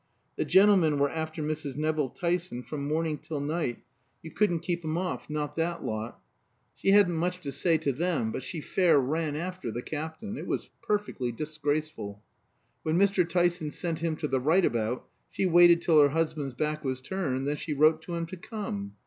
The 0.35 0.45
gentlemen 0.45 0.97
were 0.97 1.11
after 1.11 1.43
Mrs. 1.43 1.75
Nevill 1.75 2.09
Tyson 2.09 2.63
from 2.63 2.87
morning 2.87 3.19
till 3.19 3.39
night, 3.39 3.83
you 4.23 4.31
couldn't 4.31 4.61
keep 4.61 4.83
'em 4.83 4.97
off 4.97 5.29
not 5.29 5.55
that 5.57 5.83
lot. 5.85 6.19
She 6.75 6.89
hadn't 6.89 7.13
much 7.13 7.39
to 7.41 7.51
say 7.51 7.77
to 7.77 7.91
them, 7.93 8.31
but 8.31 8.41
she 8.41 8.61
fair 8.61 8.99
ran 8.99 9.35
after 9.35 9.69
the 9.69 9.83
Captain 9.83 10.39
it 10.39 10.47
was 10.47 10.71
perfectly 10.81 11.31
disgraceful. 11.31 12.19
When 12.81 12.97
Mr. 12.97 13.29
Tyson 13.29 13.69
sent 13.69 13.99
him 13.99 14.15
to 14.15 14.27
the 14.27 14.39
right 14.39 14.65
about, 14.65 15.07
she 15.29 15.45
waited 15.45 15.83
till 15.83 16.01
her 16.01 16.09
husband's 16.09 16.55
back 16.55 16.83
was 16.83 16.99
turned, 16.99 17.45
then 17.45 17.57
she 17.57 17.73
wrote 17.75 18.01
to 18.01 18.15
him 18.15 18.25
to 18.25 18.37
come. 18.37 18.95